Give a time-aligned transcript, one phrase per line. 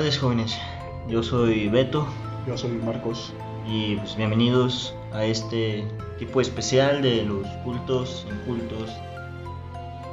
[0.00, 0.56] Tardes jóvenes,
[1.10, 2.06] yo soy Beto
[2.46, 3.34] Yo soy Marcos.
[3.70, 5.84] y pues bienvenidos a este
[6.18, 8.88] tipo especial de los cultos, incultos,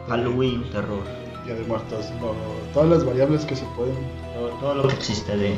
[0.10, 1.04] Halloween, terror,
[1.46, 2.08] de Muertos.
[2.20, 2.34] lo-
[2.74, 3.96] todas las variables que se pueden.
[4.36, 5.58] todo, todo lo que existe de,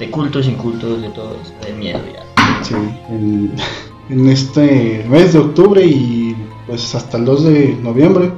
[0.00, 2.64] de cultos, incultos, de todo de miedo ya.
[2.64, 3.54] Sí, en,
[4.10, 6.34] en este mes de octubre y
[6.66, 8.32] pues hasta el 2 de noviembre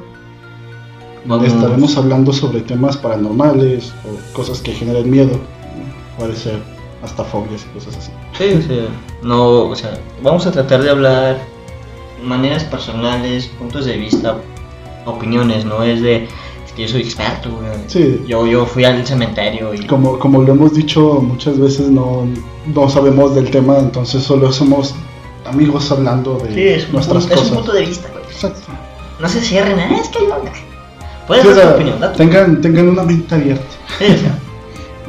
[1.24, 5.38] Vamos, estaremos hablando sobre temas paranormales o cosas que generen miedo.
[6.18, 6.58] Puede ser
[7.02, 8.10] hasta fobias y cosas así.
[8.38, 8.84] Sí, o sea,
[9.22, 11.38] no, o sea, vamos a tratar de hablar
[12.24, 14.36] maneras personales, puntos de vista,
[15.06, 16.24] opiniones, no es de
[16.66, 17.50] es que yo soy experto.
[17.86, 18.22] Sí.
[18.26, 22.26] Yo, yo fui al cementerio y Como, como lo hemos dicho muchas veces, no,
[22.74, 24.94] no sabemos del tema, entonces solo somos
[25.46, 27.50] amigos hablando de Sí, nuestras punto, es cosas.
[27.50, 28.24] un punto de vista, güey.
[28.24, 28.60] Exacto.
[29.20, 30.36] No se cierren, "Ah, es que yo.
[31.30, 33.64] Puedes Sí, dar tu opinión, da tu- tengan, tengan una mente abierta.
[33.98, 34.38] Sí, o sea,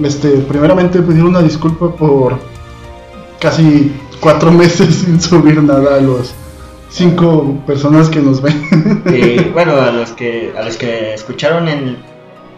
[0.08, 2.38] Este, primeramente pedir una disculpa por
[3.39, 6.33] casi cuatro meses sin subir nada a los
[6.89, 9.03] cinco personas que nos ven.
[9.14, 11.97] y, bueno, a los que a los que escucharon el,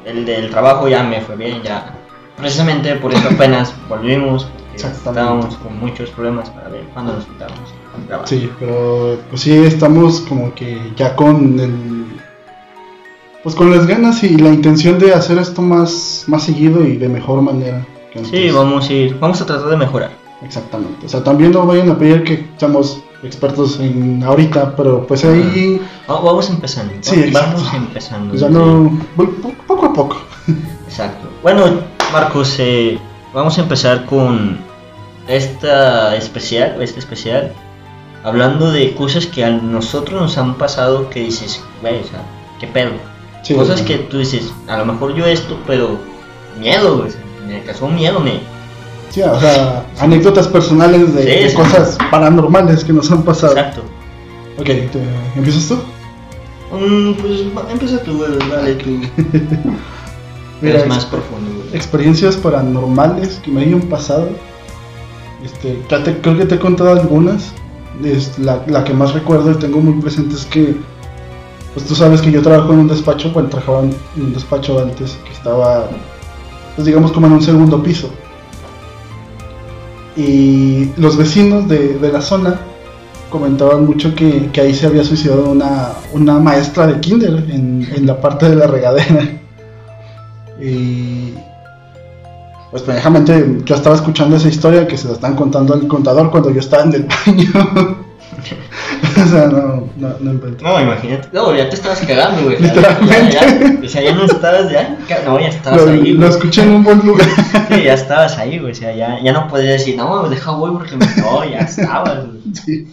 [0.06, 1.96] el del trabajo ya me fue bien, ya.
[2.38, 4.48] Precisamente por eso apenas volvimos.
[4.76, 7.28] Estábamos con muchos problemas para ver cuándo nos
[8.08, 8.28] grabar.
[8.28, 12.03] Sí, pero pues sí estamos como que ya con el
[13.44, 17.10] pues con las ganas y la intención de hacer esto más más seguido y de
[17.10, 17.86] mejor manera.
[18.30, 20.12] Sí, vamos a ir, vamos a tratar de mejorar.
[20.44, 21.06] Exactamente.
[21.06, 25.82] O sea, también no vayan a pedir que seamos expertos en ahorita, pero pues ahí
[26.10, 26.94] Va- Vamos empezando.
[27.02, 27.78] Sí, vamos exacto.
[27.78, 28.36] empezando.
[28.36, 29.30] ya no po-
[29.68, 30.18] poco a poco.
[30.88, 31.28] Exacto.
[31.42, 31.64] Bueno,
[32.12, 33.00] Marcos, eh,
[33.34, 34.58] vamos a empezar con
[35.28, 37.54] esta especial, este especial,
[38.24, 42.22] hablando de cosas que a nosotros nos han pasado que dices, güey, o sea,
[42.60, 42.92] qué pedo.
[43.44, 46.00] Sí, cosas que tú dices, a lo mejor yo esto, pero
[46.60, 47.12] miedo, güey,
[47.48, 48.40] me causó miedo, me...
[49.10, 51.56] Sí, o sea, anécdotas personales de, Sí, de sí.
[51.56, 53.54] cosas paranormales que nos han pasado.
[53.54, 53.82] Exacto.
[54.58, 54.90] Ok, te-
[55.36, 55.76] ¿empiezas tú?
[56.76, 58.90] Mm, pues empieza tú, güey, dale tú.
[60.62, 61.76] Mira, Eres más profundo, güey.
[61.76, 64.30] experiencias paranormales que me hayan pasado.
[65.44, 67.52] Este, te- creo que te he contado algunas.
[68.04, 70.76] Es la, la que más recuerdo y tengo muy presente es que,
[71.74, 75.18] pues tú sabes que yo trabajo en un despacho, bueno, trabajaba en un despacho antes
[75.26, 75.88] que estaba,
[76.76, 78.10] pues digamos como en un segundo piso.
[80.16, 82.60] Y los vecinos de, de la zona
[83.32, 88.06] comentaban mucho que, que ahí se había suicidado una, una maestra de kinder en, en
[88.06, 89.28] la parte de la regadera.
[90.62, 91.34] Y
[92.70, 96.52] pues pendejamente yo estaba escuchando esa historia que se la están contando al contador cuando
[96.52, 98.13] yo estaba en el baño.
[99.24, 100.64] o sea, no, no, no invento.
[100.64, 101.30] No, imagínate.
[101.32, 102.62] No, ya te estabas cagando, güey.
[102.62, 103.32] Literalmente.
[103.32, 104.98] Ya, ya, o sea, ya no estabas, ya.
[105.26, 106.30] No, ya estabas Lo, ahí, lo güey.
[106.30, 107.28] escuché en un buen lugar.
[107.70, 108.72] Sí, ya estabas ahí, güey.
[108.72, 111.06] O sea, ya, ya no podías decir, no, deja voy porque me.
[111.18, 112.42] No, ya estabas, güey.
[112.54, 112.88] Sí.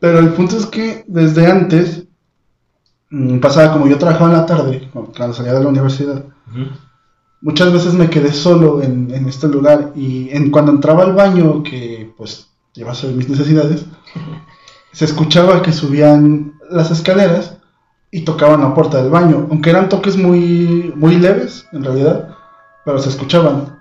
[0.00, 2.04] Pero el punto es que desde antes
[3.10, 6.24] mm, pasaba como yo trabajaba en la tarde, cuando salía de la universidad.
[7.40, 11.62] Muchas veces me quedé solo en, en este lugar y en, cuando entraba al baño,
[11.62, 12.48] que pues
[12.88, 13.84] hacer mis necesidades,
[14.92, 17.56] se escuchaba que subían las escaleras
[18.10, 22.36] y tocaban la puerta del baño, aunque eran toques muy, muy leves en realidad,
[22.84, 23.78] pero se escuchaban.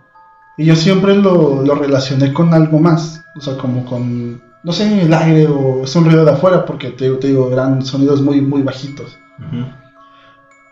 [0.57, 5.01] Y yo siempre lo, lo relacioné con algo más, o sea, como con, no sé,
[5.01, 8.39] el aire o es un ruido de afuera, porque te, te digo, eran sonidos muy,
[8.39, 9.17] muy bajitos.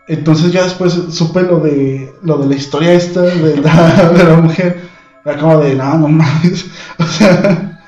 [0.07, 4.37] Entonces ya después supe lo de lo de la historia esta de la, de la
[4.37, 4.89] mujer.
[5.25, 6.65] Era como de, no, no mames.
[6.99, 7.79] O sea,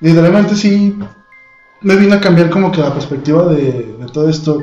[0.00, 0.96] literalmente sí
[1.82, 4.62] me vino a cambiar como que la perspectiva de, todo esto.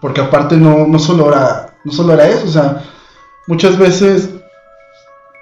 [0.00, 2.84] Porque aparte no, no solo era, no solo era eso, o sea,
[3.48, 4.30] muchas veces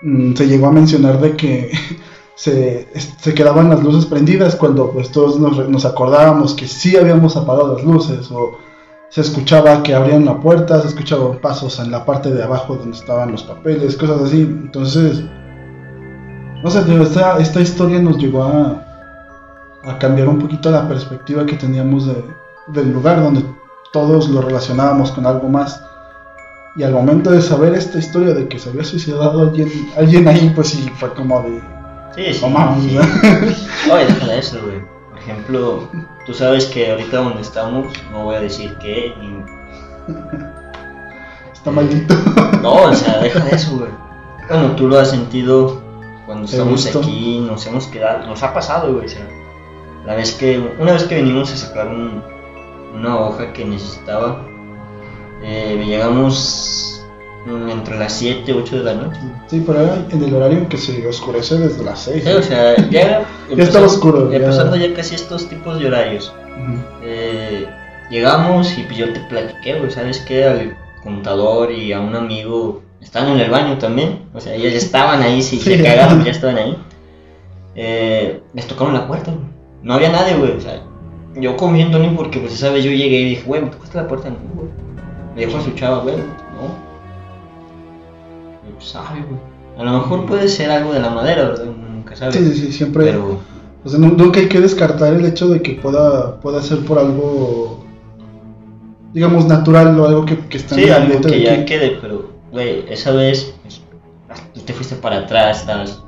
[0.00, 1.72] mm, se llegó a mencionar de que
[2.36, 2.88] se,
[3.18, 7.74] se quedaban las luces prendidas cuando pues todos nos, nos acordábamos que sí habíamos apagado
[7.74, 8.58] las luces o
[9.10, 12.96] se escuchaba que abrían la puerta, se escuchaban pasos en la parte de abajo donde
[12.96, 14.40] estaban los papeles, cosas así.
[14.40, 15.22] Entonces,
[16.62, 18.85] no sé, tío, esta, esta historia nos llegó a,
[19.86, 22.24] a cambiar un poquito la perspectiva que teníamos de-
[22.68, 23.44] del lugar donde
[23.92, 25.82] todos lo relacionábamos con algo más.
[26.76, 30.52] Y al momento de saber esta historia de que se había suicidado alguien, alguien ahí,
[30.54, 31.60] pues sí, fue como de...
[32.14, 32.46] Sí, sí.
[32.46, 32.98] Mames, sí.
[33.92, 34.80] Oye, deja de eso, güey.
[35.10, 35.88] Por ejemplo,
[36.26, 39.42] tú sabes que ahorita donde estamos, no voy a decir qué, ni.
[41.52, 42.14] Está maldito.
[42.62, 43.90] No, o sea, deja de eso, güey.
[44.48, 45.80] Bueno, tú lo has sentido
[46.26, 49.06] cuando estamos aquí, nos hemos quedado, nos ha pasado, güey.
[49.06, 49.26] O sea,
[50.06, 52.22] la vez que, una vez que venimos a sacar un-
[52.94, 54.40] una hoja que necesitaba,
[55.42, 57.04] eh, llegamos
[57.70, 59.20] entre las 7 y 8 de la noche.
[59.46, 62.24] Sí, pero era en el horario en que se oscurece desde las 6.
[62.24, 63.24] Sí, o sea, ya,
[63.56, 64.38] Ya estaba oscuro, ya.
[64.38, 66.32] Empezando ya casi estos tipos de horarios.
[67.04, 67.66] Eh,
[68.10, 70.44] llegamos y pues yo te platiqué, ¿sabes qué?
[70.44, 74.78] Al contador y a un amigo estaban en el baño también, o sea, ellos ya
[74.78, 75.82] estaban ahí, si se Sí.
[75.84, 76.76] cagaron, ya estaban ahí.
[77.76, 79.46] Eh, les tocaron la puerta, güey.
[79.82, 80.82] No había nadie, güey, o sea,
[81.34, 84.08] yo comiendo ni porque, pues, esa vez yo llegué y dije, güey, ¿me tocaste la
[84.08, 84.30] puerta?
[84.30, 84.68] No, güey.
[85.34, 86.86] Me dijo a su chava, güey, no.
[88.68, 89.40] Y pues, sabe, güey.
[89.78, 91.64] A lo mejor puede ser algo de la madera, ¿verdad?
[91.66, 92.32] Nunca sabe.
[92.32, 93.04] Sí, sí, sí, siempre.
[93.04, 93.38] Pero,
[93.84, 96.98] O sea, nu- nunca hay que descartar el hecho de que pueda, pueda ser por
[96.98, 97.84] algo,
[99.12, 101.52] digamos, natural o algo que, que está Sí, en el algo ambiente que de ya
[101.52, 101.64] aquí.
[101.66, 103.82] quede, pero, güey, esa vez pues,
[104.54, 106.02] tú te fuiste para atrás, estabas.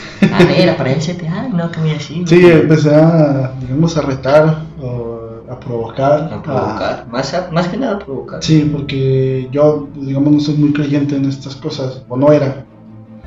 [0.32, 2.22] A ver, aparecete, ay, no, que voy así.
[2.26, 6.32] Sí, empecé a, digamos, a retar o a provocar.
[6.32, 8.42] A provocar, más, a- más que nada a provocar.
[8.42, 12.64] Sí, porque yo, digamos, no soy muy creyente en estas cosas, o no era.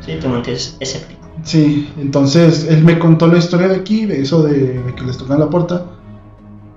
[0.01, 1.21] Sí, te mantienes escéptico.
[1.44, 5.17] Sí, entonces él me contó la historia de aquí, de eso de, de que les
[5.17, 5.85] tocan la puerta.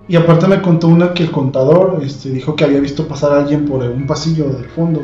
[0.08, 3.38] Y aparte me contó una que el contador este, dijo que había visto pasar a
[3.40, 5.02] alguien por un pasillo del fondo.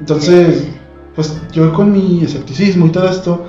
[0.00, 0.66] Entonces,
[1.14, 3.46] pues yo con mi escepticismo y todo esto,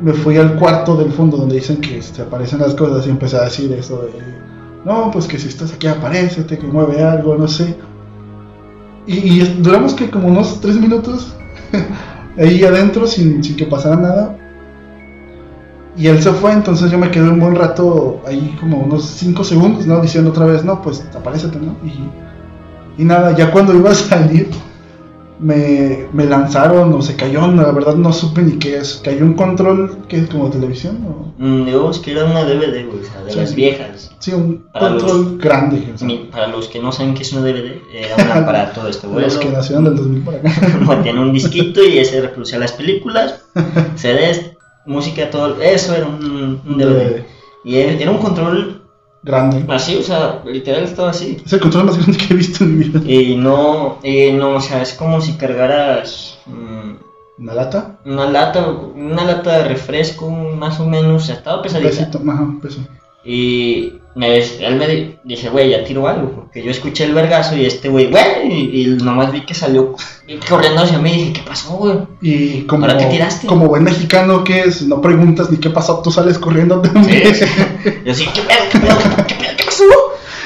[0.00, 3.36] me fui al cuarto del fondo donde dicen que este, aparecen las cosas y empecé
[3.36, 4.12] a decir eso de,
[4.84, 7.76] no, pues que si estás aquí aparecete, que mueve algo, no sé.
[9.06, 11.34] Y, duramos que como unos tres minutos
[12.38, 14.38] ahí adentro sin, que pasara nada.
[15.96, 19.42] Y él se fue, entonces yo me quedé un buen rato ahí como unos 5
[19.42, 20.00] segundos, ¿no?
[20.00, 21.74] Diciendo otra vez, no, pues aparécete, ¿no?
[22.96, 24.48] Y nada, ya cuando iba a salir,
[25.40, 29.00] me, me lanzaron o se cayó, no, la verdad no supe ni qué es.
[29.04, 31.32] Cayó un control que es como televisión, ¿no?
[31.38, 33.38] Mm, digamos que era una DVD, güey, o sea, de Sí.
[33.38, 34.10] las viejas.
[34.18, 35.90] Sí, un Para control grande.
[35.94, 38.88] o sea, Mi- Para los que no saben qué es una DVD, era un aparato
[38.88, 40.50] este de los que nacieron del 2000 para acá.
[41.02, 43.42] Tiene un disquito y ese reproducía las películas,
[43.96, 44.52] CDs,
[44.86, 45.60] música, todo.
[45.60, 47.24] Eso era un, un DVD.
[47.64, 48.77] Y era era un control
[49.22, 49.64] Grande.
[49.72, 51.36] así, o sea, literal estaba así.
[51.44, 53.00] Es el control más grande que he visto en mi vida.
[53.04, 57.98] Y no, y no, o sea, es como si cargaras mm, ¿Una lata?
[58.04, 61.90] una lata, una lata de refresco, más o menos, o sea, estaba pesadita.
[61.90, 62.80] pesito, ajá, un peso.
[63.24, 67.56] Y me, él me di- dije, güey, ya tiro algo, porque yo escuché el vergazo
[67.56, 69.94] y este güey, güey, y, y nomás vi que salió
[70.48, 71.98] corriendo hacia mí y dije, ¿qué pasó, güey?
[72.22, 73.46] Y como, ¿Ahora qué tiraste?
[73.46, 77.22] como buen mexicano que es, no preguntas ni qué pasó, tú sales corriendo también.
[78.04, 79.84] Yo así, ¿qué pedo, qué pedo, qué pedo, qué pasó?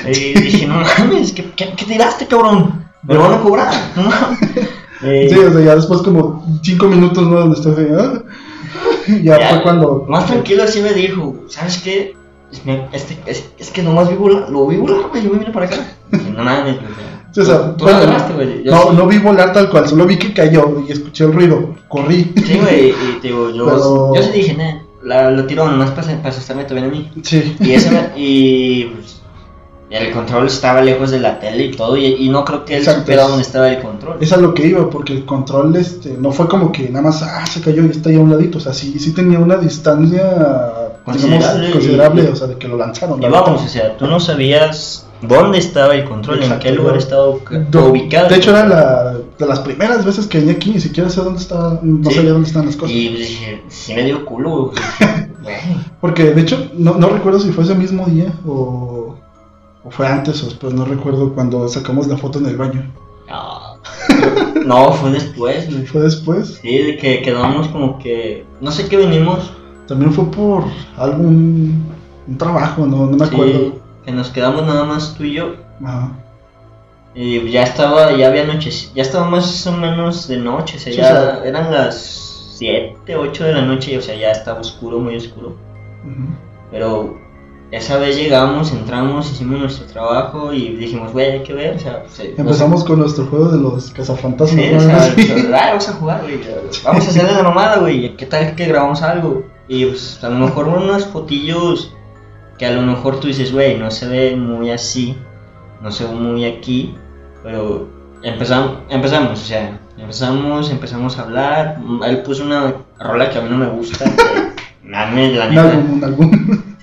[0.08, 2.88] Y dije, no mames, ¿qué, qué, qué tiraste, cabrón?
[3.04, 4.10] Me lo van a cobrar, no.
[5.04, 7.40] Eh, Sí, o sea, ya después como cinco minutos, ¿no?
[7.40, 8.22] Donde estás de, ah.
[9.20, 10.06] ya, ya, fue cuando...
[10.08, 12.14] Más tranquilo así me dijo, ¿sabes qué?
[12.52, 15.38] Es, me- este, es, es que nomás vi volar, lo vi volar, güey, yo me
[15.38, 15.76] vine para acá.
[16.36, 16.76] No mames,
[17.34, 18.62] o sea, tú bueno, agarraste, güey.
[18.64, 18.88] No, sí.
[18.94, 22.30] no vi volar tal cual, solo vi que cayó y escuché el ruido, corrí.
[22.44, 25.92] Sí, güey, y te digo, yo, Pero- yo sí dije, nah, la, lo tiro nomás
[25.92, 27.10] para, para asustarme también a mí.
[27.22, 27.56] Sí.
[27.58, 29.21] Y, ese y pues,
[29.92, 32.84] el control estaba lejos de la tele y todo, y, y no creo que él
[32.84, 34.16] supiera dónde estaba el control.
[34.20, 37.22] Es a lo que iba, porque el control este, no fue como que nada más,
[37.22, 39.56] ah, se cayó y está ahí a un ladito, o sea, sí, sí tenía una
[39.56, 40.72] distancia
[41.04, 43.20] Considerable, digamos, y- considerable, o sea, de que lo lanzaron.
[43.22, 47.26] Y vamos, o sea, tú no sabías dónde estaba el control, en qué lugar estaba
[47.28, 48.28] ubicado.
[48.28, 51.40] De hecho, era la, de las primeras veces que venía aquí, ni siquiera sé dónde
[51.40, 52.16] estaba, no Sí.
[52.16, 52.94] sabía dónde estaban las cosas.
[52.94, 54.72] Y dije, sí me dio culo.
[56.00, 58.91] Porque de hecho, no, no recuerdo si fue ese mismo día o,
[59.84, 62.90] o fue antes o después, no recuerdo cuando sacamos la foto en el baño.
[63.28, 63.76] No,
[64.66, 65.86] no, fue después, güey.
[65.86, 66.58] Fue después.
[66.62, 68.44] Sí, de que quedamos como que.
[68.60, 69.52] No sé qué venimos.
[69.88, 70.64] También fue por
[70.96, 71.84] algún
[72.28, 73.72] un trabajo, no, no me sí, acuerdo.
[74.04, 75.54] que nos quedamos nada más tú y yo.
[75.84, 76.12] Ajá.
[77.14, 80.92] Y ya estaba, ya había noches, ya estaba más o menos de noche, o sea,
[80.92, 84.30] Sí, ya o sea- eran las 7, 8 de la noche, y, o sea, ya
[84.30, 85.56] estaba oscuro, muy oscuro.
[86.70, 87.18] Pero
[87.72, 92.02] esa vez llegamos, entramos, hicimos nuestro trabajo y dijimos, güey, hay que ver, o sea,
[92.02, 94.62] pues, no Empezamos con nuestro juego de los cazafantasmas.
[94.62, 94.76] Sí, ¿no?
[94.76, 96.40] o sea, o sea, ah, vamos a jugar, güey.
[96.84, 98.14] Vamos a hacerle la mamada, güey.
[98.14, 99.44] ¿Qué tal que grabamos algo?
[99.68, 101.94] Y pues a lo mejor unos fotillos
[102.58, 105.16] que a lo mejor tú dices, güey, no se ve muy así,
[105.80, 106.94] no se ve muy aquí,
[107.42, 107.88] pero
[108.22, 111.78] empezamos, empezamos, o sea, empezamos, empezamos a hablar.
[112.04, 114.04] Él puso una rola que a mí no me gusta.
[114.04, 114.51] que,
[114.84, 115.10] la
[115.48, 115.70] neta.
[115.70, 116.72] algún, algún.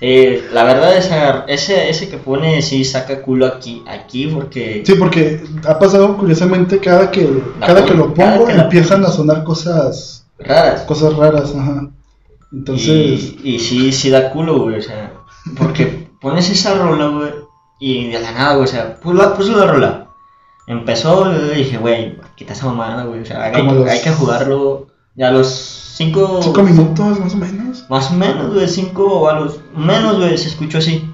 [0.54, 4.82] La verdad, esa, ese, ese que pone sí saca culo aquí, aquí, porque.
[4.86, 7.28] Sí, porque ha pasado curiosamente cada que,
[7.60, 10.82] La cada que lo pongo que la empiezan a sonar cosas Raras.
[10.82, 11.90] cosas raras, ajá.
[12.50, 15.12] Entonces, Y, y sí, sí da culo, güey, o sea,
[15.58, 17.30] porque pones esa rola, güey,
[17.78, 20.06] y de la nada, güey, o sea, puso la, puso la rola.
[20.66, 23.20] empezó, le dije, güey, quita esa mamada, güey.
[23.20, 26.40] O sea, hay, los- hay que jugarlo ya los cinco.
[26.42, 27.84] Cinco minutos, más o menos.
[27.88, 31.12] Más o menos, güey, cinco o a los menos, güey, se escuchó así.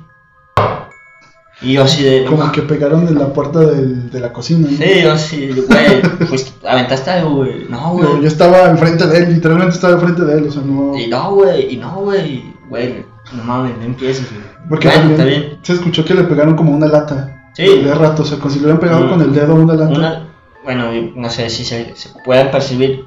[1.63, 2.25] Y yo así de.
[2.27, 4.69] Como que pegaron en la puerta del- de la cocina.
[4.71, 4.77] ¿no?
[4.77, 7.67] Sí, yo así, güey, pues aventaste algo, güey.
[7.71, 8.21] No, güey.
[8.21, 10.99] yo estaba enfrente de él, literalmente estaba enfrente de él, o sea, no.
[10.99, 12.45] Y no, güey, y no, güey.
[12.69, 14.43] Güey, no mames, no empieces, güey.
[14.69, 15.59] Porque bueno, también está bien.
[15.63, 17.51] se escuchó que le pegaron como una lata.
[17.55, 17.65] Sí.
[17.83, 19.09] De rato, o sea, como si le hubieran pegado Mm.
[19.11, 19.95] con el dedo una lata.
[19.95, 20.29] Una,
[20.63, 23.07] bueno, no sé si se, se puede percibir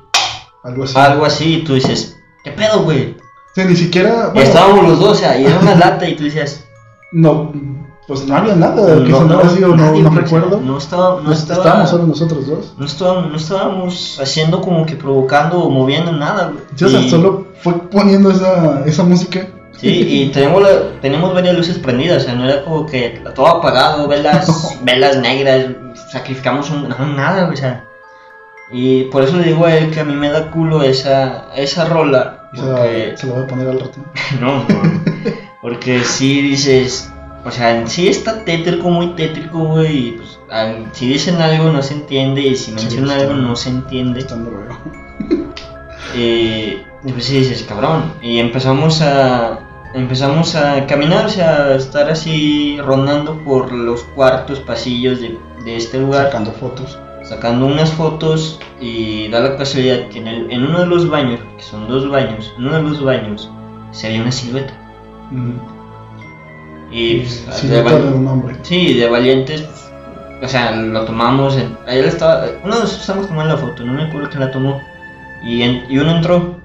[0.63, 0.97] Algo así.
[0.97, 3.11] algo así y tú dices, ¿qué pedo, güey?
[3.17, 4.27] O sea, ni siquiera.
[4.33, 6.65] Bueno, estábamos los dos, o sea, y era una lata y tú decías,
[7.11, 7.51] No,
[8.07, 10.37] pues no había nada que no, no, así, o no, nadie, no güey, o sea,
[10.37, 10.61] recuerdo.
[10.61, 12.73] No, estaba, no Pues, estaba, Estábamos solo nosotros dos.
[12.77, 16.63] no estábamos, no estábamos haciendo como que provocando o moviendo nada, güey.
[16.75, 19.47] Sí, o sea, solo fue poniendo esa, esa música.
[19.77, 23.47] Sí, y tenemos, la- tenemos varias luces prendidas, o sea, no era como que todo
[23.47, 25.65] apagado, velas, velas negras,
[26.11, 27.85] sacrificamos un, no, nada, o sea.
[28.71, 31.85] Y por eso le digo a él que a mí me da culo esa, esa
[31.85, 33.99] rola, porque, se lo voy a poner al rato.
[34.39, 35.03] no, no,
[35.61, 37.11] porque si dices,
[37.43, 40.39] o sea, sí está tétrico, muy tétrico, güey, y pues,
[40.93, 44.25] si dicen algo no se entiende, y si mencionan algo no se entiende.
[46.15, 48.13] Eh, y pues sí dices, cabrón.
[48.19, 49.59] Y empezamos a
[49.93, 55.77] empezamos a caminar, o sea, a estar así rondando por los cuartos, pasillos de, de
[55.77, 56.97] este lugar, Sacando fotos.
[57.29, 61.39] Sacando unas fotos y da la casualidad que en, el- en uno de los baños,
[61.57, 63.49] que son dos baños, en uno de los baños
[63.91, 64.73] se veía una silueta.
[66.91, 68.55] Y pues, de Silueta val- de un hombre.
[68.63, 69.63] Sí, de valientes,
[70.41, 73.93] o sea, lo tomamos, en, él estaba, uno de nosotros estábamos tomando la foto, no
[73.93, 74.81] me acuerdo quién la tomó,
[75.45, 76.55] y, en- y uno entró,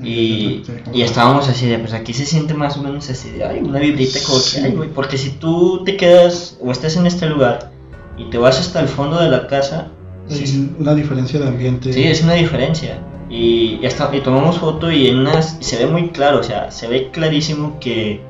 [0.00, 0.62] y,
[0.92, 3.80] y estábamos así de, pues aquí se siente más o menos así de, ay, una
[3.80, 7.72] vibrita como que, ay, güey, porque si tú te quedas o estás en este lugar
[8.18, 9.88] y te vas hasta el fondo de la casa,
[10.28, 11.92] sí, Hay una diferencia de ambiente.
[11.92, 12.98] sí, es una diferencia.
[13.30, 16.42] Y, y, hasta- y tomamos foto y en unas, y se ve muy claro, o
[16.42, 18.22] sea, se ve clarísimo que,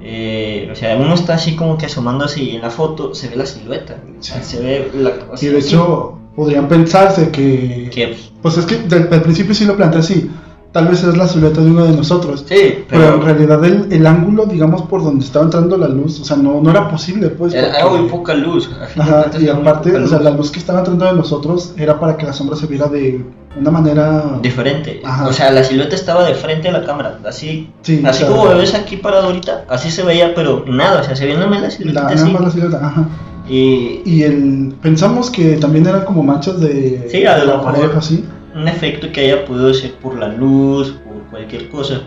[0.00, 3.36] eh, o sea, uno está así como que asomándose y en la foto se ve
[3.36, 4.32] la silueta, Sí.
[4.42, 5.10] se ve la...
[5.30, 7.90] o Y de sí, hecho, podrían pensarse que.
[7.92, 10.30] que, pues, Pues es que al principio sí lo planteé así.
[10.76, 12.44] Tal vez es la silueta de uno de nosotros.
[12.46, 16.20] sí, Pero, pero, en realidad el, el ángulo, digamos, por donde estaba entrando la luz,
[16.20, 17.54] o sea, no, no era posible, pues.
[17.54, 18.68] era, muy poca luz.
[18.98, 22.26] Ajá, y aparte, o sea, la luz que estaba entrando de nosotros era para que
[22.26, 23.24] la sombra se viera de
[23.58, 24.38] una manera...
[24.42, 25.00] diferente.
[25.02, 25.26] Ajá.
[25.28, 28.56] O sea, la silueta estaba de frente a la cámara, así, Sí, así como me
[28.56, 31.62] ves aquí parado ahorita, así se veía, pero nada, o sea, se veía nada más
[31.62, 32.16] la silueta la, así.
[32.16, 33.08] nada más la silueta, ajá.
[33.48, 38.22] Y Y el, pensamos que también eran como manchas de, Sí, de la pared, así.
[38.56, 42.02] Un efecto que haya podido ser por la luz, por cualquier cosa.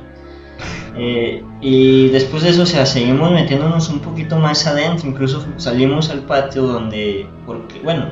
[0.98, 6.10] Eh, y después de eso, o sea, seguimos metiéndonos un poquito más adentro, incluso salimos
[6.10, 8.12] al patio donde, porque, bueno,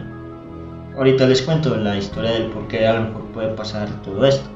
[0.95, 4.47] ahorita les cuento la historia del por qué a lo mejor puede pasar todo esto.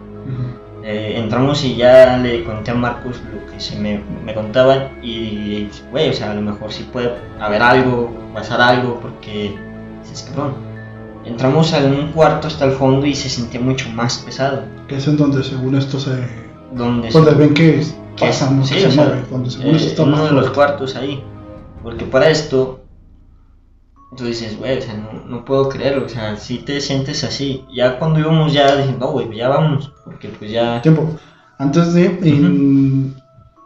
[0.84, 5.68] Eh, entramos y ya le conté a Marcos lo que se me, me contaban y,
[5.92, 9.56] güey, o sea, a lo mejor sí puede haber algo, pasar algo, porque,
[10.02, 10.71] dices, cabrón,
[11.26, 14.64] entramos a un cuarto hasta el fondo y se sentía mucho más pesado.
[14.88, 16.12] Que es en donde según esto se...
[16.74, 17.84] Donde Donde ven que
[18.16, 18.66] que pasa, ¿no?
[18.66, 21.24] sí, se sea, mueve, donde según eh, eso está uno más de los cuartos ahí.
[21.84, 22.82] Porque para esto,
[24.16, 27.66] tú dices, güey, o sea, no, no puedo creerlo, o sea, si te sientes así.
[27.74, 30.82] Ya cuando íbamos ya dije, no, güey, ya vamos, porque pues ya...
[30.82, 31.10] Tiempo.
[31.58, 33.16] Antes de, en-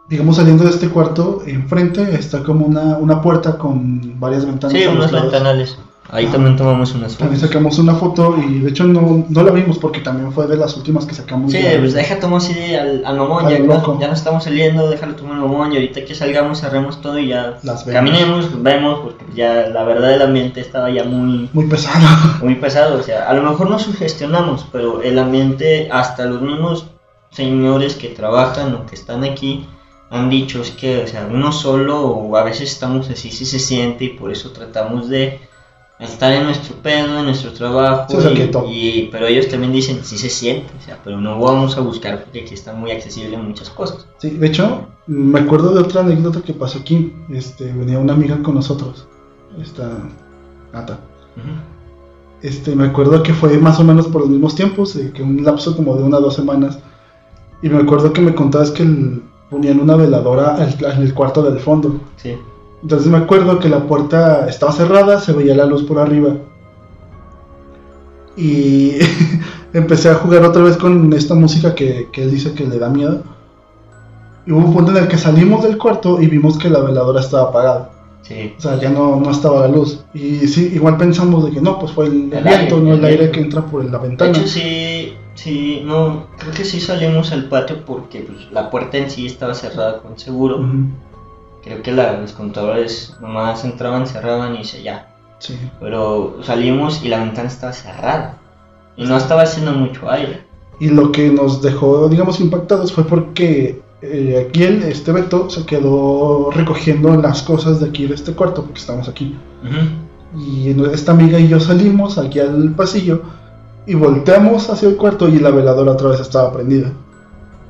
[0.08, 4.76] digamos, saliendo de este cuarto, enfrente está como una, una puerta con varias ventanas.
[4.78, 5.78] Sí, unos ventanales.
[6.08, 6.32] Ahí Ah.
[6.32, 7.48] también tomamos unas También fotos.
[7.50, 10.76] sacamos una foto y de hecho no, no la vimos porque también fue de las
[10.76, 11.50] últimas que sacamos.
[11.52, 14.88] Sí, de- pues deja tomar así al, al mamón, ya, no, ya no estamos saliendo,
[14.88, 19.00] déjalo tomar al mamón y ahorita que salgamos cerremos todo y ya Las caminemos, vemos,
[19.00, 22.06] porque ya la verdad el ambiente estaba ya muy, Muy pesado.
[22.42, 26.86] muy pesado, o sea, a lo mejor nos sugestionamos, pero el ambiente, hasta los mismos
[27.30, 29.66] señores que trabajan o que están aquí,
[30.08, 33.58] han dicho es que, o sea, uno solo o a veces estamos así, sí se
[33.58, 35.40] siente y por eso tratamos de
[35.98, 38.06] estar en nuestro pedo, en nuestro trabajo,
[38.68, 41.80] y- y- pero ellos también dicen sí se siente, o sea, pero no vamos a
[41.80, 44.06] buscar porque aquí está muy accesible muchas cosas.
[44.18, 47.14] Sí, de hecho, me acuerdo de otra anécdota que pasó aquí.
[47.30, 49.06] Este, venía una amiga con nosotros.
[49.60, 49.90] Esta
[50.72, 50.98] Nata.
[52.42, 55.74] Este, me acuerdo que fue más o menos por los mismos tiempos, que un lapso
[55.76, 56.78] como de una o dos semanas.
[57.62, 61.58] Y me acuerdo que me contabas que el- ponían una veladora en el cuarto del
[61.60, 62.00] fondo.
[62.16, 62.36] Sí.
[62.86, 66.36] Entonces me acuerdo que la puerta estaba cerrada, se veía la luz por arriba.
[68.36, 68.92] Y
[69.72, 72.88] empecé a jugar otra vez con esta música que, que él dice que le da
[72.88, 73.24] miedo.
[74.46, 77.18] Y hubo un punto en el que salimos del cuarto y vimos que la veladora
[77.18, 77.90] estaba apagada.
[78.22, 78.54] Sí.
[78.56, 80.04] O sea, ya no, no estaba la luz.
[80.14, 82.98] Y sí, igual pensamos de que no, pues fue el, El viento, aire, no el
[83.00, 84.30] el aire que entra por la De ventana.
[84.30, 89.10] hecho, sí, sí, no, creo que sí salimos al patio porque pues, la puerta en
[89.10, 90.64] sí estaba cerrada con seguro.
[91.66, 95.08] Creo que la- los contadores nomás entraban, cerraban y se ya.
[95.40, 95.58] Sí.
[95.80, 98.38] Pero salimos y la ventana estaba cerrada.
[98.96, 100.44] Y no estaba haciendo mucho aire.
[100.80, 105.66] Y lo que nos dejó, digamos, impactados fue porque eh, aquí el, este Beto se
[105.66, 109.36] quedó recogiendo las cosas de aquí de este cuarto, porque estamos aquí.
[110.38, 113.22] Y esta amiga y yo salimos aquí al pasillo
[113.86, 116.92] y volteamos hacia el cuarto y la veladora otra vez estaba prendida.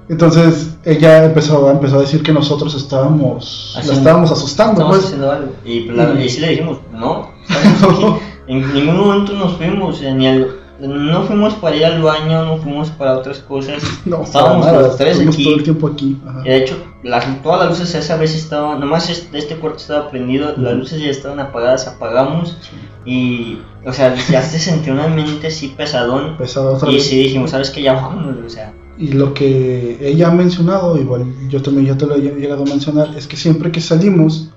[0.09, 4.87] Entonces ella empezó, empezó a decir que nosotros estábamos, la estábamos asustando.
[4.89, 5.13] Pues.
[5.15, 5.53] algo.
[5.65, 7.31] Y, la- Y- sí le dijimos, no.
[8.49, 12.59] En ningún momento nos fuimos, sea, ni al- no fuimos para ir al baño, no
[12.59, 13.83] fuimos para otras cosas.
[14.05, 15.43] No, Estábamos nada, los tres aquí.
[15.43, 16.17] todo el tiempo aquí.
[16.25, 16.43] ajá.
[16.45, 20.09] Y de hecho, las, todas las luces esa vez estaban, nomás es- este cuarto estaba
[20.11, 22.71] prendido, las luces ya estaban apagadas, apagamos Sí.
[23.11, 26.37] y, o sea, ya se sentía una mente así pesadón.
[26.39, 27.07] Otra Y vez.
[27.09, 27.83] sí dijimos, ¿sabes qué?
[27.83, 32.07] Ya vámonos, o sea, Y lo que ella ha mencionado, igual yo también ya te
[32.07, 34.51] lo he llegado a mencionar, es que siempre que salimos,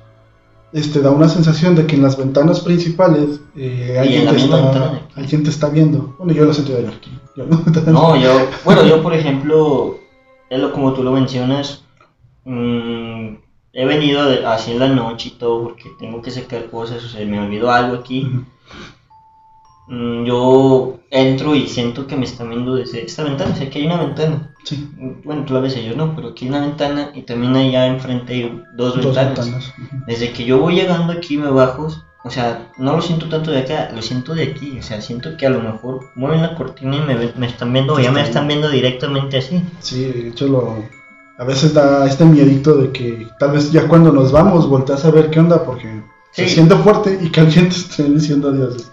[0.72, 4.38] este da una sensación de que en las ventanas principales eh, en alguien, la te
[4.38, 5.08] está, ventana.
[5.16, 6.16] alguien te está viendo.
[6.18, 7.12] Bueno, yo lo sentido de aquí.
[7.36, 7.46] Yo
[7.88, 10.00] no, yo, bueno, yo por ejemplo,
[10.74, 11.84] como tú lo mencionas,
[12.46, 13.36] mm,
[13.74, 17.26] he venido así en la noche y todo porque tengo que sacar cosas, o sea,
[17.26, 18.30] me olvidó algo aquí.
[19.90, 23.86] Yo entro y siento que me están viendo desde esta ventana, o sea, que hay
[23.86, 24.54] una ventana.
[24.64, 24.90] Sí,
[25.24, 28.34] Bueno, tú la ves ellos no, pero aquí hay una ventana y también allá enfrente
[28.34, 29.74] hay dos, dos ventanas.
[30.06, 31.88] Desde que yo voy llegando aquí me bajo,
[32.24, 35.38] o sea, no lo siento tanto de acá, lo siento de aquí, o sea, siento
[35.38, 38.22] que a lo mejor mueven la cortina y me, me están viendo, o ya me
[38.22, 39.64] están viendo directamente así.
[39.80, 40.84] Sí, de hecho lo,
[41.40, 45.12] a veces da este miedito de que tal vez ya cuando nos vamos volteas a
[45.12, 48.92] ver qué onda porque se siente fuerte y que alguien te esté diciendo adiós.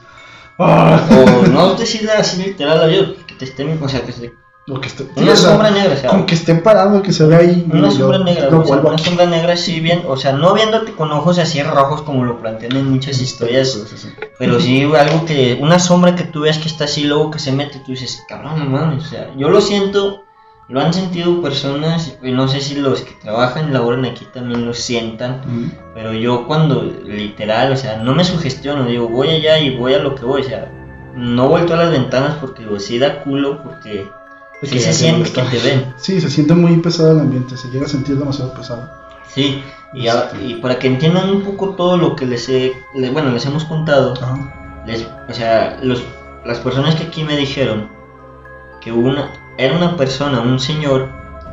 [0.58, 1.06] Ah.
[1.10, 4.32] O no decirle así literal a Dios, que te estén, o sea, que se,
[4.68, 7.12] O que esté, una o sea, sombra negra, o sea, Con que esté parado, que
[7.12, 7.66] se vea ahí.
[7.70, 10.92] Una yo- sombra negra, o sea, una sombra negra así bien, o sea, no viéndote
[10.92, 14.08] con ojos así rojos como lo plantean en muchas historias, Sí, sí, sí.
[14.38, 17.52] pero sí algo que, una sombra que tú ves que está así, luego que se
[17.52, 20.24] mete, tú dices, cabrón, no mames, o sea, yo lo siento,
[20.68, 24.74] lo han sentido personas, no sé si los que trabajan y laboran aquí también lo
[24.74, 25.70] sientan, Ujú.
[25.94, 29.98] pero yo cuando, literal, o sea, no me sugestiono, digo, voy allá y voy a
[30.00, 30.70] lo que voy, o sea,
[31.14, 34.06] no vuelto a las ventanas porque digo, sí da culo, porque
[34.60, 35.94] De sí se siente que te ven.
[35.96, 38.90] Sí, se siente muy pesado el ambiente, se llega a sentir demasiado pesado.
[39.32, 39.62] Sí,
[39.94, 43.30] y, a- y para que entiendan un poco todo lo que les he, le- bueno,
[43.30, 44.82] les hemos contado, Ajá.
[44.86, 46.02] les, o sea, los,
[46.44, 47.88] las personas que aquí me dijeron
[48.80, 51.08] que una, era una persona, un señor,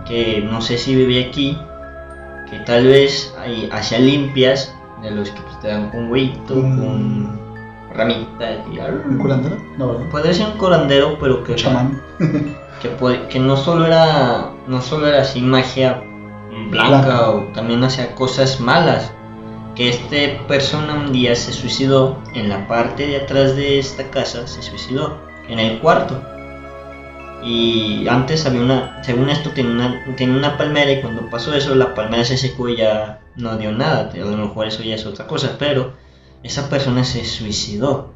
[0.05, 1.57] que no sé si vivía aquí,
[2.49, 3.33] que tal vez
[3.71, 6.79] hacía limpias, de los que te dan con huevito, Mm.
[6.79, 7.39] con
[7.93, 9.57] ramita, y, ¿Un curandero?
[9.77, 10.05] No, ¿verdad?
[10.09, 12.01] Puede ser un curandero, pero que, chamán.
[12.81, 16.01] que, puede- que no solo era no solo era así magia
[16.69, 17.29] blanca Blanca.
[17.31, 19.11] o también hacía cosas malas
[19.75, 24.47] que este persona un día se suicidó en la parte de atrás de esta casa
[24.47, 25.17] se suicidó
[25.49, 26.21] en el cuarto
[27.45, 31.75] y antes había una según esto tenía una, tenía una palmera y cuando pasó eso
[31.75, 34.09] la palmera se secó y ya no dio nada.
[34.13, 35.93] A lo mejor eso ya es otra cosa pero
[36.43, 38.13] esa persona se suicidó.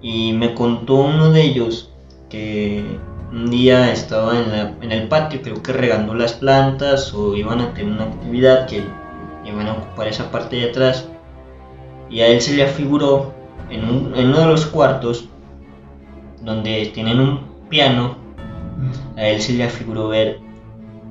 [0.00, 1.92] Y me contó uno de ellos
[2.30, 2.98] que
[3.32, 4.32] un día estaba
[4.80, 8.82] en, el patio, creo que regando las plantas o iban a tener una actividad que
[9.44, 11.08] iban a ocupar esa parte de atrás.
[12.08, 13.34] Y a él se le afiguró
[13.68, 15.28] en uno de los cuartos
[16.42, 18.16] donde tienen un piano,
[19.16, 20.40] a él se le afiguró ver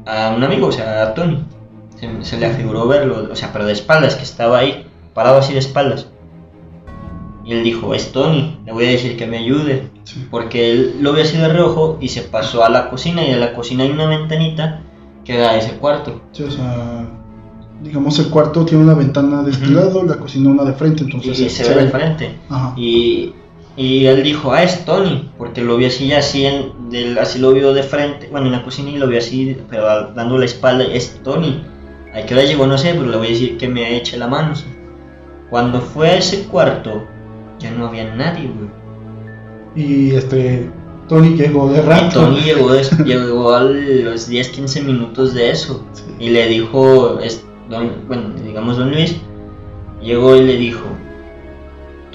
[0.06, 1.44] a un amigo, o sea, a Tony.
[2.00, 5.54] Se, se le afiguró verlo, o sea, pero de espaldas, que estaba ahí, parado así
[5.54, 6.08] de espaldas.
[7.50, 9.90] Y él dijo, es Tony, le voy a decir que me ayude.
[10.04, 10.28] Sí.
[10.30, 13.40] Porque él lo vio así de reojo y se pasó a la cocina y en
[13.40, 14.82] la cocina hay una ventanita
[15.26, 16.22] que da a ese cuarto.
[16.32, 17.08] Sí, o sea,
[17.82, 21.40] digamos el cuarto tiene una ventana de este lado, la cocina una de frente, entonces
[21.40, 22.36] y se, ve de frente.
[22.50, 22.74] Ajá.
[22.78, 23.34] Y,
[23.80, 27.54] y él dijo, ah, es Tony, porque lo vio así, así, en, del, así lo
[27.54, 30.84] vio de frente, bueno, en la cocina y lo vio así, pero dando la espalda,
[30.84, 31.64] es Tony.
[32.14, 32.68] ¿A qué hora llegó?
[32.68, 34.54] No sé, pero le voy a decir que me eche la mano.
[34.54, 34.66] sí.
[35.50, 37.08] Cuando fue a ese cuarto,
[37.60, 38.70] ya no había nadie, güey.
[39.78, 40.70] Y este,
[41.08, 42.20] Tony llegó de Y rato.
[42.20, 45.86] Tony llegó, llegó a los 10-15 minutos de eso.
[45.94, 46.04] Sí.
[46.20, 49.16] Y le dijo, es, don, bueno, digamos don Luis,
[50.02, 50.84] llegó y le dijo,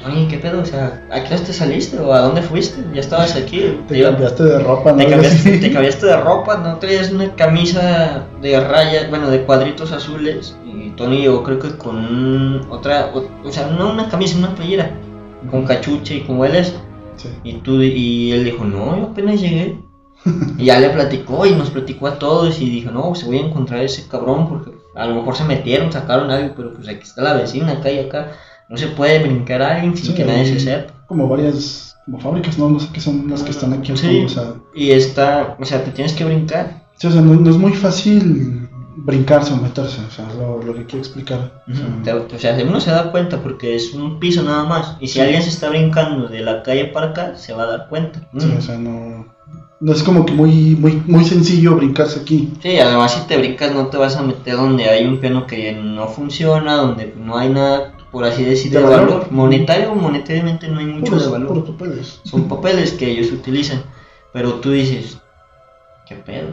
[0.04, 0.60] Tony, ¿qué pedo?
[0.60, 1.98] O sea, ¿a qué hora te saliste?
[1.98, 2.84] ¿O a dónde fuiste?
[2.92, 3.78] Ya estabas aquí.
[3.88, 4.98] Te cambiaste de ropa, ¿no?
[4.98, 5.60] te cambiaste, así.
[5.60, 6.76] te cambiaste de ropa, ¿no?
[6.78, 11.96] Traías una camisa de rayas, bueno, de cuadritos azules y Tony llegó creo que con
[11.96, 14.90] un- otra, o, o sea, no una camisa, una playera,
[15.50, 16.74] con cachucha y como él es.
[17.16, 17.28] Sí.
[17.42, 19.80] Y, tú, y él dijo, no, yo apenas llegué.
[20.58, 23.46] y ya le platicó y nos platicó a todos y dijo, no, se voy a
[23.46, 27.02] encontrar a ese cabrón porque a lo mejor se metieron, sacaron algo, pero pues aquí
[27.02, 28.32] está la vecina, acá y acá.
[28.68, 30.92] No se puede brincar a alguien sin Sí, que nadie se sepa.
[31.06, 34.06] Como varias como fábricas, no, no sé qué son las que están aquí al Sí.
[34.06, 36.82] fondo, o sea, Y está, o sea, te tienes que brincar.
[36.96, 40.74] sí, o sea, no, no es muy fácil brincarse o meterse, o sea, lo, lo
[40.74, 41.62] que quiero explicar.
[41.70, 44.96] O sea, Te- O sea, uno se da cuenta porque es un piso nada más.
[45.00, 45.20] Y si Sí.
[45.20, 48.20] alguien se está brincando de la calle para acá, se va a dar cuenta.
[48.38, 48.56] sí, Mm.
[48.56, 49.26] o sea, no,
[49.80, 52.52] no es como que muy, muy, muy sencillo brincarse aquí.
[52.62, 55.72] Sí, además si te brincas no te vas a meter donde hay un piano que
[55.72, 59.00] no funciona, donde no hay nada, por así decir, de, De valor.
[59.10, 59.26] valor.
[59.32, 61.64] Monetario monetariamente no hay mucho Puros, de valor.
[61.66, 62.20] papeles.
[62.24, 63.82] Son papeles que ellos utilizan.
[64.32, 65.18] Pero tú dices,
[66.08, 66.48] ¿qué pedo?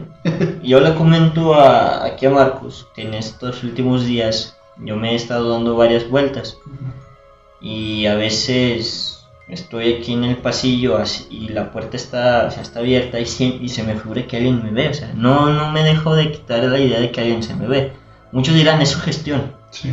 [0.62, 5.14] Yo le comento a, aquí a Marcos que en estos últimos días yo me he
[5.14, 6.58] estado dando varias vueltas.
[7.60, 12.62] Y a veces estoy aquí en el pasillo así- y la puerta está, o sea,
[12.62, 13.22] está abierta y,
[13.60, 14.88] y se me figura que alguien me ve.
[14.88, 17.66] O sea, no, no me dejo de quitar la idea de que alguien se me
[17.68, 17.92] ve.
[18.32, 19.52] Muchos dirán, es sugestión.
[19.70, 19.92] Sí.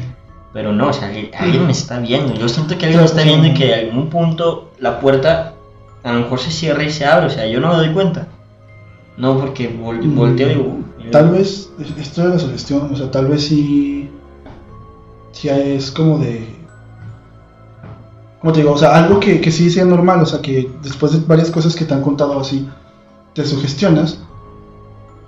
[0.54, 1.08] Pero no, o sea,
[1.38, 2.34] alguien, me está viendo.
[2.34, 5.54] Yo siento que alguien me está viendo y que en algún punto la puerta
[6.04, 7.28] a lo mejor se cierra y se abre.
[7.28, 8.28] O sea, yo no me doy cuenta.
[9.18, 12.96] No, porque vol- Mm, volteo y digo, "Uh", Tal vez esto de la sugestión, o
[12.96, 14.10] sea, tal vez sí,
[15.32, 16.46] sí es como de,
[18.40, 21.12] como te digo, o sea, algo que, que sí sea normal, o sea, que después
[21.14, 22.68] de varias cosas que te han contado así,
[23.34, 24.20] te sugestionas,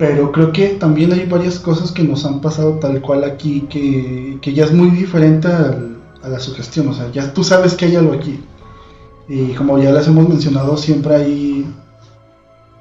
[0.01, 4.39] pero creo que también hay varias cosas que nos han pasado tal cual aquí, que,
[4.41, 7.85] que ya es muy diferente al- a la sugestión, o sea, ya tú sabes que
[7.85, 8.39] hay algo aquí.
[9.29, 11.65] Y como ya les hemos mencionado, siempre hay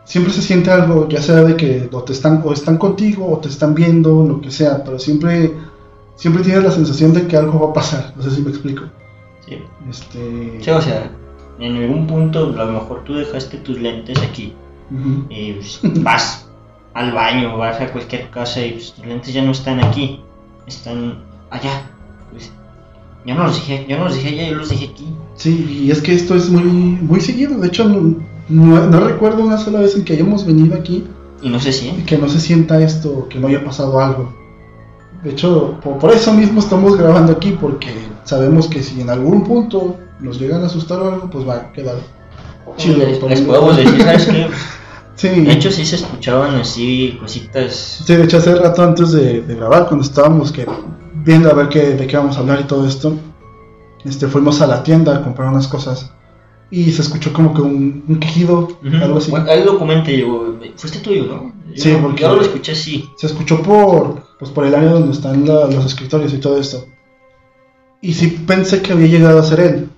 [0.04, 3.36] siempre se siente algo, ya sea de que o te están, o están contigo, o
[3.38, 5.52] te están viendo, lo que sea, pero siempre,
[6.16, 8.84] siempre tienes la sensación de que algo va a pasar, no sé si me explico.
[9.46, 9.58] Sí.
[9.90, 11.10] Este, Sí, o sea,
[11.58, 14.54] en algún punto a lo mejor tú dejaste tus lentes aquí
[15.28, 16.46] y pues, vas
[16.94, 20.20] al baño, vas a cualquier casa y pues, tus lentes ya no están aquí,
[20.66, 21.18] están
[21.50, 21.82] allá.
[22.32, 22.50] Pues,
[23.26, 25.06] yo no los dejé, yo no los dejé allá, yo los dejé aquí.
[25.36, 28.16] Sí, y es que esto es muy, muy seguido, de hecho no,
[28.48, 31.04] no- no recuerdo una sola vez en que hayamos venido aquí
[31.42, 31.90] Y no sé y si.
[32.06, 34.32] que no se sienta esto, que no haya pasado algo.
[35.22, 37.88] De hecho, por, por eso mismo estamos grabando aquí, porque
[38.24, 41.72] sabemos que si en algún punto nos llegan a asustar o algo, pues va a
[41.72, 41.96] quedar
[42.78, 42.98] chido.
[42.98, 44.46] les, les podemos decir, ¿sabes qué?
[45.20, 45.28] Sí.
[45.28, 48.02] De hecho, sí se escuchaban así cositas.
[48.06, 50.66] Sí, de hecho hace rato antes de, de grabar, cuando estábamos que,
[51.24, 53.14] viendo a ver qué, de qué vamos a hablar y todo esto,
[54.04, 56.10] este, fuimos a la tienda a comprar unas cosas
[56.70, 58.68] y se escuchó como que un, un quejido,
[59.02, 59.30] algo así.
[59.30, 60.24] Bueno, ahí lo comenté,
[60.76, 61.52] fuiste tuyo, ¿no?
[61.74, 63.10] Yo, Sí, porque- yo lo escuché así.
[63.18, 66.86] Se escuchó por, pues, por el área donde están la- los escritorios y todo esto.
[68.00, 69.88] Y sí pensé que había llegado a ser él,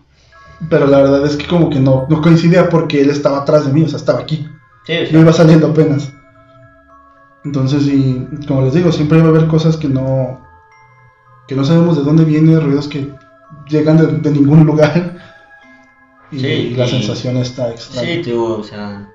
[0.68, 3.72] pero la verdad es que como que no, no coincidía porque él estaba atrás de
[3.72, 4.48] mí, o sea, estaba aquí.
[4.86, 6.12] Sí, Yo iba saliendo apenas.
[7.44, 10.40] Entonces, y como les digo, siempre va a haber cosas que no
[11.48, 13.12] que no sabemos de dónde vienen, ruidos que
[13.68, 15.16] llegan de, de ningún lugar.
[16.30, 18.08] Y, Sí, la sensación está Sí, extraña.
[18.22, 19.10] te digo, o sea,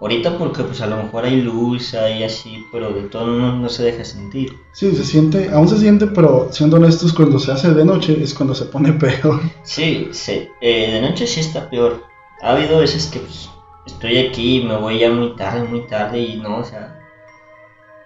[0.00, 3.68] ahorita porque pues a lo mejor hay luz, hay así, pero de todo no, no
[3.70, 4.52] se deja sentir.
[4.72, 8.34] Sí, se siente, aún se siente, pero siendo honestos, cuando se hace de noche es
[8.34, 9.40] cuando se pone peor.
[9.64, 12.04] Sí, sí, eh, de noche sí está peor.
[12.42, 13.48] Ha habido veces que pues
[13.86, 16.96] estoy aquí y me voy ya muy tarde, muy tarde y no, o sea,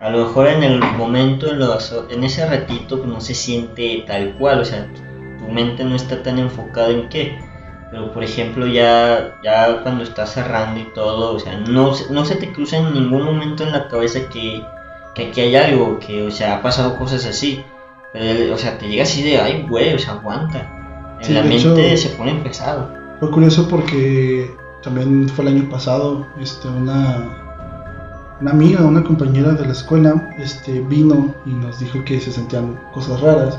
[0.01, 4.37] a lo mejor en el momento, en, los- en ese ratito no se siente tal
[4.39, 4.89] cual, o sea,
[5.39, 7.39] tu mente no está tan enfocada en qué.
[7.91, 12.25] Pero por ejemplo ya, ya cuando estás cerrando y todo, o sea, no, se- no
[12.25, 14.63] se te cruza en ningún momento en la cabeza que,
[15.15, 17.63] que aquí hay algo, que o sea, ha pasado cosas así.
[18.13, 20.69] Pero, o sea, te llega así de, ay, güey, o sea, aguanta.
[21.21, 22.91] En Sí, la mente hecho- se pone pesado.
[23.21, 24.51] Fue curioso porque
[24.85, 27.25] también fue el año pasado, este, una,
[28.40, 32.79] una amiga, una compañera de la escuela, este, vino y nos dijo que se sentían
[32.92, 33.59] cosas raras.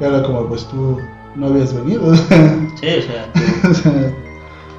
[0.00, 0.98] Y ahora como pues tú
[1.34, 2.12] no habías venido.
[2.80, 3.26] Sí, o sea,
[3.70, 3.92] O sea,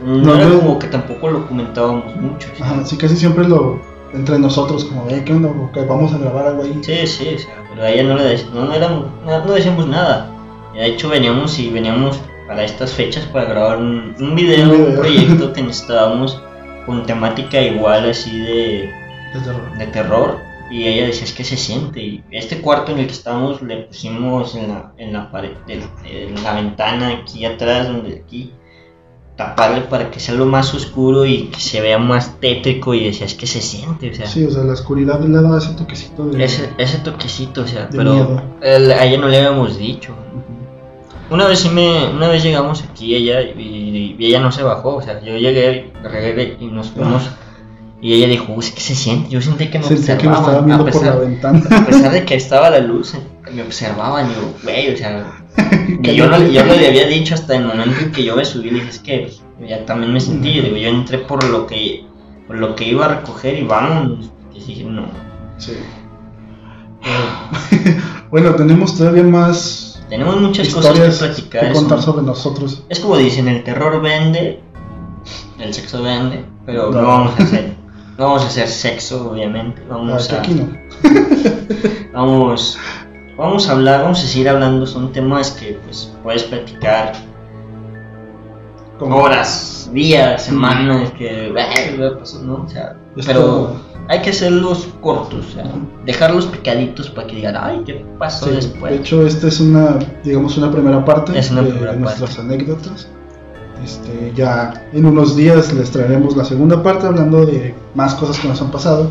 [0.06, 2.48] no, No, era como que tampoco lo comentábamos mucho.
[2.56, 2.66] sea.
[2.66, 3.80] Ajá, sí, casi siempre lo
[4.14, 5.50] entre nosotros, como, "Eh, ¿qué onda?
[5.88, 6.80] Vamos a grabar algo ahí.
[6.84, 10.30] Sí, sí, o sea, pero a ella no le no, no, no, no decíamos nada.
[10.74, 12.20] De hecho veníamos y veníamos
[12.52, 16.38] para estas fechas para grabar un, un video, Un proyecto que necesitábamos
[16.86, 18.92] con temática igual así de,
[19.34, 19.78] de terror.
[19.78, 20.38] de terror.
[20.70, 22.00] Y ella decía, es que se siente.
[22.02, 25.82] Y este cuarto en el que estamos le pusimos en la, en la pared, en,
[26.06, 28.52] en la ventana aquí atrás, donde aquí.
[29.38, 33.26] taparle para que sea lo más oscuro y que se vea más tétrico y decía,
[33.26, 36.26] es que se siente, o sea, Sí, o sea, la oscuridad le da ese toquecito
[36.28, 36.44] de...
[36.44, 40.12] ese, ese toquecito, o sea, pero el- a ella no le habíamos dicho.
[40.12, 40.61] Ujú.
[41.32, 44.98] Una vez sí me, una vez llegamos aquí ella y, y ella no se bajó,
[44.98, 47.24] o sea, yo llegué, regué y nos fuimos
[48.02, 49.30] y ella dijo, "Uy, ¿qué se siente?
[49.30, 51.78] Yo sentí que me Sentía que me observaban, estaba viendo a por la pesar, ventana.
[51.82, 53.14] a pesar de que estaba la luz,
[53.54, 55.26] me observaban y yo, güey, o sea,
[56.04, 58.44] y yo, no, yo no le había dicho hasta el momento en que yo me
[58.44, 59.32] subí, le dije, es que
[59.66, 62.04] ya también me sentí, digo, yo entré por lo que,
[62.48, 65.06] por lo que iba a recoger y vamos, y dije, no,
[65.58, 65.74] Sí.
[67.04, 67.98] Eh,
[68.32, 71.68] bueno, tenemos todavía más tenemos muchas historias cosas que platicar.
[71.68, 72.84] que contar sobre nosotros.
[72.90, 74.60] Es como dicen, el terror vende,
[75.58, 77.08] el sexo vende, pero no, No.
[77.08, 77.74] vamos a hacer,
[78.18, 79.82] no vamos a hacer sexo, obviamente.
[79.90, 80.70] Vamos a, aquí no.
[82.14, 82.78] vamos,
[83.38, 87.14] vamos a hablar, vamos a seguir hablando, son temas que pues puedes platicar
[89.00, 92.66] Como- horas, días, semanas, que "Ay, pasó", ¿no?
[92.66, 92.96] O sea,
[93.26, 93.76] pero
[94.12, 95.72] hay que hacerlos cortos, sea,
[96.06, 98.92] dejarlos picaditos para que digan, ay, ¿qué pasó Sí, después?
[98.92, 103.08] de hecho, esta es una, digamos, una primera parte Es una de primera nuestras anécdotas.
[103.82, 108.50] Este, ya en unos días les traeremos la segunda parte hablando de más cosas que
[108.50, 109.10] nos han pasado.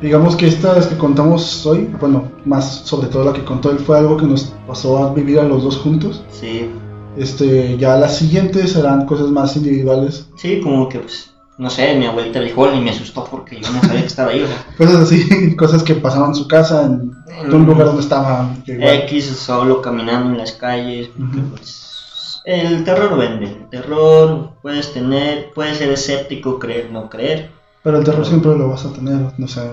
[0.00, 3.98] Digamos que estas que contamos hoy, bueno, más sobre todo la que contó él, fue
[3.98, 6.24] algo que nos pasó a vivir a los dos juntos.
[6.30, 6.70] Sí,
[7.18, 12.06] Este, ya las siguientes serán cosas más individuales, sí, como que, pues, no sé, mi
[12.06, 14.46] abuelita dijo y me asustó porque yo no sabía que estaba ahí,
[14.78, 17.12] cosas así, cosas que pasaban en su casa, en,
[17.44, 18.54] en un lugar donde estaba.
[18.66, 21.48] X solo caminando en las calles, porque, Ujú.
[21.50, 27.50] pues, el terror vende, el terror puedes tener, puedes ser escéptico, creer, no creer,
[27.82, 29.68] Pero el terror siempre lo vas a tener, no sé,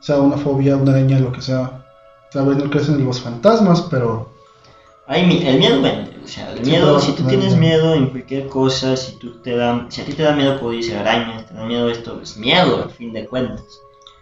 [0.00, 1.84] sea una fobia, una araña, lo que sea.
[2.32, 4.31] Tal vez no crees en los fantasmas, pero
[5.06, 8.06] Ay, mi- el miedo vende, o sea, el Sí, miedo, si tú tienes miedo en
[8.10, 11.46] cualquier cosa, si tú te da, si a ti te da miedo como dice arañas,
[11.46, 13.62] te da miedo esto, es miedo al fin de cuentas.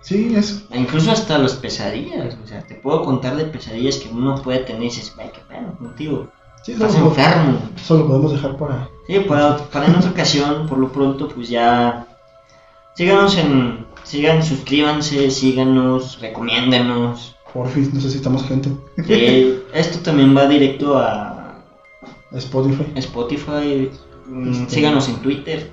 [0.01, 4.09] sí, es E Incluso hasta las pesadillas, o sea, te puedo contar de pesadillas que
[4.09, 6.29] uno puede tener y dices, "Güey, qué pedo contigo,
[6.63, 7.59] sí, estás solo, enfermo.
[7.77, 12.07] solo podemos dejar para Sí, para, para en otra ocasión, por lo pronto, pues ya.
[12.95, 13.87] Síganos en.
[14.05, 17.37] Sigan, suscríbanse, síganos, recomiéndenos.
[17.55, 18.71] Por fin necesitamos gente.
[19.09, 21.63] Eh, esto también va directo a
[22.33, 22.85] Spotify.
[22.97, 23.91] Spotify.
[24.29, 25.71] mm, Este- Síganos en Twitter.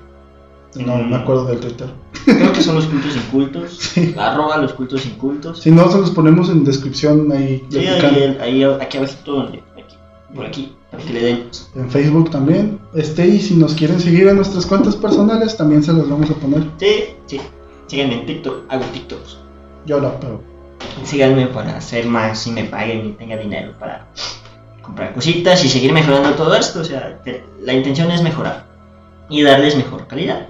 [0.74, 1.10] No Mm.
[1.10, 1.88] me acuerdo del Twitter.
[2.24, 3.76] Creo que son los cultos incultos.
[3.78, 4.14] Sí.
[4.18, 5.60] Arroba los cultos incultos.
[5.60, 7.64] Si no, se los ponemos en descripción ahí.
[7.70, 9.96] Sí, ahí, ahí, aquí abajito, donde, aquí,
[10.34, 11.44] por aquí, para que le den.
[11.74, 12.78] En Facebook también.
[12.94, 16.34] Este, y si nos quieren seguir en nuestras cuentas personales, también se los vamos a
[16.34, 16.64] poner.
[16.78, 17.40] Sí, sí.
[17.86, 19.38] Síganme en TikTok, hago TikToks.
[19.86, 20.42] Yo no, pero
[21.04, 24.06] Síganme para hacer más y me paguen y tenga dinero para
[24.82, 26.80] comprar cositas y seguir mejorando todo esto.
[26.80, 27.20] O sea,
[27.62, 28.66] la intención es mejorar
[29.28, 30.48] y darles mejor calidad.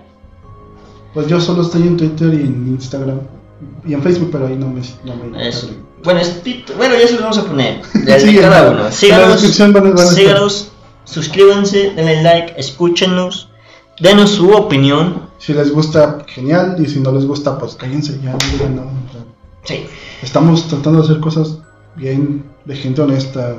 [1.14, 3.20] pues yo solo estoy en Twitter y en Instagram.
[3.84, 4.82] Y en Facebook, pero ahí no me.
[5.04, 5.70] No me Eso.
[6.04, 6.40] Bueno, es
[6.76, 7.82] bueno, ya se lo vamos a poner.
[8.20, 8.90] Sí, cada uno.
[8.92, 10.06] Síganos, van a- van a estar.
[10.14, 10.70] síganos,
[11.04, 13.48] suscríbanse, denle like, escúchenos,
[13.98, 15.22] denos su opinión.
[15.38, 16.76] Si les gusta, genial.
[16.78, 18.30] Y si no les gusta, pues cállense ya.
[18.32, 18.88] no digan nada.
[19.08, 19.17] O sea,
[19.68, 19.87] Sí,
[20.22, 21.59] Estamos tratando de hacer cosas
[21.94, 23.54] bien de gente honesta.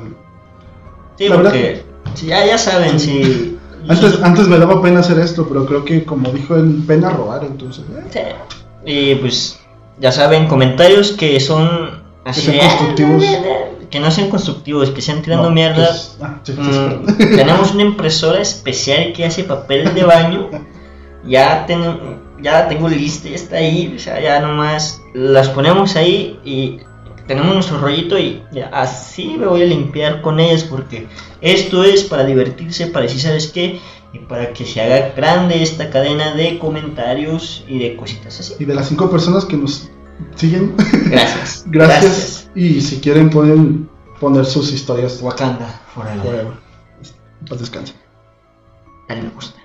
[1.16, 1.82] sí La verdad porque
[2.14, 3.56] sí, ya, ya saben, si.
[3.88, 7.44] Antes, antes me daba pena hacer esto, pero creo que como dijo él, pena robar,
[7.44, 7.84] entonces.
[8.14, 8.34] eh,
[8.84, 8.90] Sí.
[8.92, 9.58] Y pues
[10.00, 13.24] ya saben, comentarios que son así sean de- constructivos.
[13.90, 15.86] Que no sean constructivos, que sean tirando no, mierda.
[15.88, 17.36] pues, ah, sí, sí, Mm, sí.
[17.36, 20.48] tenemos una impresora especial que hace papel de baño.
[21.24, 23.92] Ya, ten- ya tengo lista, ya está ahí.
[23.94, 26.78] O sea, ya nomás las ponemos ahí y
[27.26, 31.06] tenemos nuestro rollito y ya así me voy a limpiar con ellas porque
[31.40, 33.78] esto es para divertirse, para decir, ¿sabes qué?
[34.12, 38.54] Y para que se haga grande esta cadena de comentarios y de cositas así.
[38.58, 39.88] Y de las cinco personas que nos
[40.34, 40.74] siguen,
[41.06, 41.64] Gracias.
[41.66, 42.50] gracias.
[42.56, 45.20] Y si quieren, pueden poner sus historias.
[45.22, 46.22] Wakanda forever.
[46.22, 46.52] Forever.
[47.46, 47.94] Pues descansen.
[49.08, 49.60] Dale me gusta.